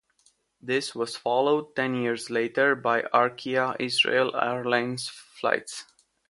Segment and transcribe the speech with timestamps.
[0.59, 5.85] This was followed ten years later by Arkia Israel Airlines flights.